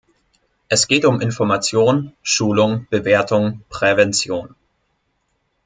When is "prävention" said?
3.69-4.55